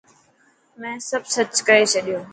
[0.81, 2.19] مين سب سچ ڪئي ڇڏيو.